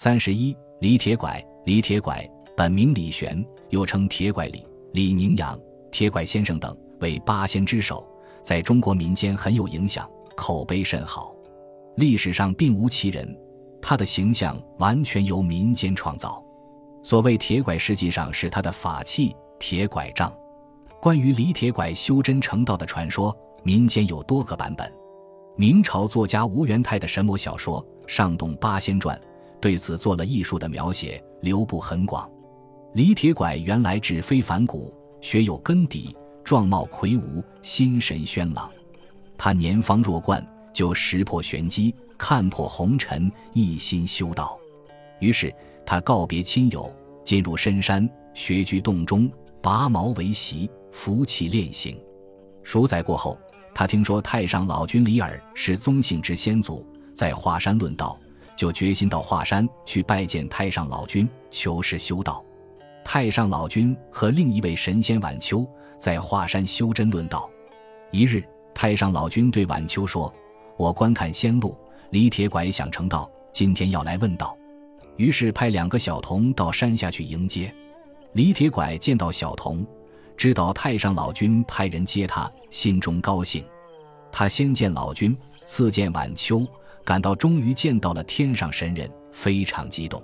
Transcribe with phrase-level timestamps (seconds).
[0.00, 1.44] 三十一，李铁拐。
[1.64, 2.24] 李铁拐
[2.56, 5.58] 本名李玄，又称铁拐李、李宁阳、
[5.90, 8.06] 铁拐先生等，为八仙之首，
[8.40, 11.34] 在中国民间很有影响，口碑甚好。
[11.96, 13.36] 历史上并无其人，
[13.82, 16.40] 他的形象完全由民间创造。
[17.02, 20.32] 所谓铁拐，实际上是他的法器铁拐杖。
[21.02, 24.88] 关于李铁拐修真成道的传说，民间有多个版本。
[25.56, 29.20] 明朝作家吴元泰的神魔小说《上洞八仙传》。
[29.60, 32.28] 对此做了艺术的描写，流布很广。
[32.94, 38.70] 李铁拐原来质非凡骨，学有根底，状貌魁梧，心神轩朗。
[39.36, 44.58] 他年方弱冠，就识破玄机，看破红尘，一心修道。
[45.20, 45.54] 于是
[45.84, 46.92] 他告别亲友，
[47.24, 49.30] 进入深山，学居洞中，
[49.60, 52.00] 拔毛为席，服气炼形。
[52.62, 53.38] 数载过后，
[53.74, 58.18] 他听说太上老君李耳是宗姓之先祖，在华山论道。
[58.58, 62.44] 就决心到华山去拜见太上老君，求师修道。
[63.04, 65.64] 太上老君和另一位神仙晚秋
[65.96, 67.48] 在华山修真论道。
[68.10, 68.42] 一日，
[68.74, 70.34] 太上老君对晚秋说
[70.76, 71.78] ：“我观看仙路，
[72.10, 74.58] 李铁拐想成道，今天要来问道。”
[75.16, 77.72] 于是派两个小童到山下去迎接。
[78.32, 79.86] 李铁拐见到小童，
[80.36, 83.64] 知道太上老君派人接他，心中高兴。
[84.32, 86.66] 他先见老君，次见晚秋。
[87.08, 90.22] 感到终于见到了天上神人，非常激动，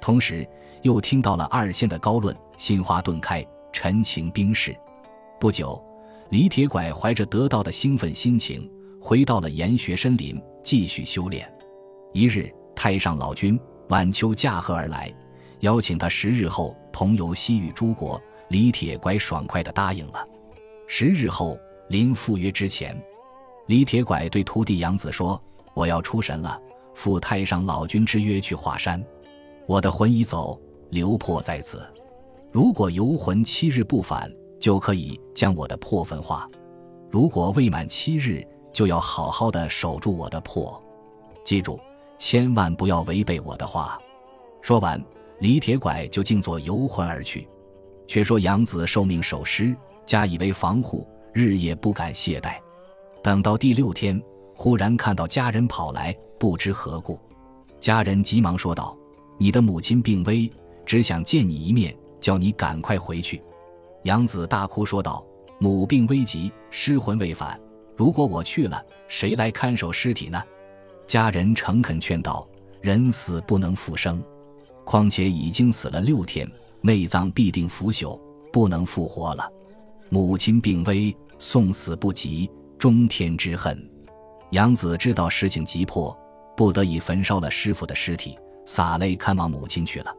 [0.00, 0.48] 同时
[0.82, 4.72] 又听到了二仙的高论，心花顿开，陈情冰释。
[5.40, 5.84] 不久，
[6.30, 11.52] 李铁拐怀着得道的兴奋心情，回到了研学森林，继续修炼。
[12.12, 15.12] 一日，太上老君晚秋驾鹤而来，
[15.62, 18.22] 邀请他十日后同游西域诸国。
[18.46, 20.24] 李铁拐爽快地答应了。
[20.86, 22.96] 十日后，临赴约之前，
[23.66, 25.42] 李铁拐对徒弟杨子说。
[25.74, 26.60] 我要出神了，
[26.94, 29.02] 赴太上老君之约去华山。
[29.66, 31.82] 我的魂已走，留魄在此。
[32.50, 36.46] 如果游魂七日不返，就可以将我的魄焚化；
[37.10, 40.82] 如果未满七日，就要好好的守住我的魄。
[41.44, 41.80] 记住，
[42.18, 43.98] 千万不要违背我的话。
[44.60, 45.02] 说完，
[45.38, 47.48] 李铁拐就静坐游魂而去。
[48.06, 49.74] 却说杨子受命守尸，
[50.04, 52.56] 加以为防护，日夜不敢懈怠。
[53.22, 54.22] 等到第六天。
[54.54, 57.18] 忽然看到家人跑来，不知何故，
[57.80, 58.96] 家人急忙说道
[59.38, 60.50] ：“你的母亲病危，
[60.86, 63.42] 只想见你一面，叫你赶快回去。”
[64.04, 65.24] 杨子大哭说道
[65.58, 67.58] ：“母病危急，尸魂未返，
[67.96, 70.42] 如果我去了，谁来看守尸体呢？”
[71.06, 72.46] 家人诚恳劝道
[72.80, 74.22] ：“人死不能复生，
[74.84, 78.18] 况且已经死了六天，内脏必定腐朽，
[78.52, 79.50] 不能复活了。
[80.08, 83.76] 母亲病危，送死不及，中天之恨。”
[84.52, 86.14] 杨子知道事情急迫，
[86.54, 90.14] 不得已焚烧了师傅的尸体，洒泪看望母亲去了。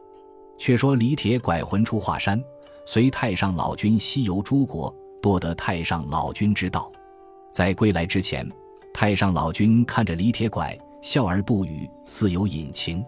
[0.58, 2.42] 却说李铁拐魂出华山，
[2.84, 4.92] 随太上老君西游诸国，
[5.22, 6.90] 多得太上老君之道。
[7.52, 8.44] 在归来之前，
[8.92, 13.04] 太上老君看着李铁拐，笑而不语，似有隐情。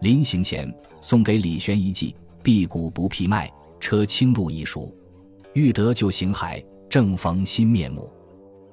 [0.00, 0.68] 临行前，
[1.00, 4.92] 送给李玄一计：辟谷不辟脉，车清路一熟，
[5.52, 6.60] 欲得救行海，
[6.90, 8.12] 正逢新面目。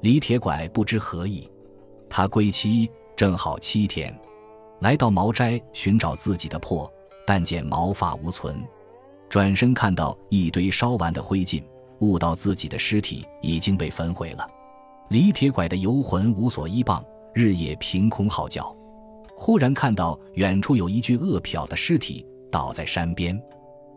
[0.02, 1.48] 李铁拐不知何意。
[2.16, 4.16] 他归期正好七天，
[4.81, 6.88] 来到茅斋寻找自己的魄，
[7.25, 8.63] 但见毛发无存，
[9.29, 11.63] 转身看到一堆烧完的灰烬，
[12.02, 14.47] 悟到自己的尸体已经被焚毁了。
[15.09, 17.03] 李铁拐的游魂无所依傍，
[17.34, 18.72] 日夜凭空号叫。
[19.35, 23.41] 忽然看到远处有一具饿殍的尸体倒在山边，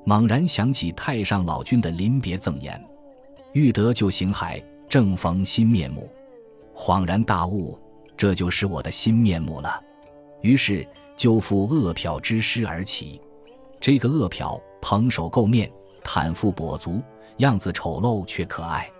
[0.06, 2.82] 猛然想起太上老君的临别赠言
[3.52, 6.08] ：“欲得救行海，正逢新面目。”
[6.74, 7.78] 恍然大悟。
[8.16, 9.82] 这就是我的新面目了，
[10.40, 13.20] 于是就赴饿殍之师而起。
[13.80, 15.70] 这个饿殍蓬首垢面，
[16.02, 17.02] 袒腹跛足，
[17.38, 18.90] 样子丑陋却可爱。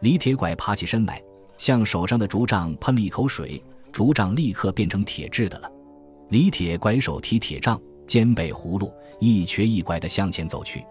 [0.00, 1.22] 李铁拐爬起身来，
[1.58, 5.70] 向手上的竹杖喷了一口水，竹杖立刻变成铁制的了。
[6.30, 10.84] 李铁拐手提铁杖，肩背葫芦，一瘸一拐地向前走去。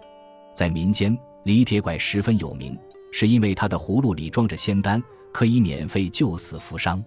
[0.53, 2.77] 在民间，李铁拐十分有名，
[3.11, 7.03] 是因为他的葫芦里装着仙丹，可以免费救死扶伤。